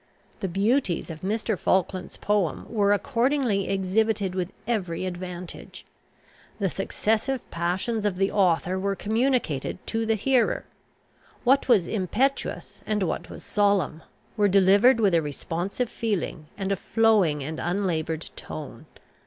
The 0.39 0.47
beauties 0.47 1.11
of 1.11 1.21
Mr. 1.21 1.55
Falkland's 1.55 2.17
poem 2.17 2.65
were 2.67 2.91
accordingly 2.91 3.69
exhibited 3.69 4.33
with 4.33 4.51
every 4.65 5.05
advantage. 5.05 5.85
The 6.57 6.69
successive 6.69 7.47
passions 7.51 8.03
of 8.03 8.15
the 8.17 8.31
author 8.31 8.79
were 8.79 8.95
communicated 8.95 9.77
to 9.85 10.07
the 10.07 10.15
hearer. 10.15 10.65
What 11.43 11.67
was 11.67 11.87
impetuous, 11.87 12.81
and 12.87 13.03
what 13.03 13.29
was 13.29 13.43
solemn, 13.43 14.01
were 14.37 14.47
delivered 14.47 14.99
with 14.99 15.13
a 15.13 15.21
responsive 15.21 15.87
feeling, 15.91 16.47
and 16.57 16.71
a 16.71 16.75
flowing 16.77 17.43
and 17.43 17.59
unlaboured 17.59 18.31
tone. 18.35 18.87